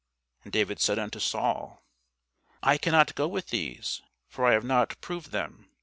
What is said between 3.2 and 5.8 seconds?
with these; for I have not proved them.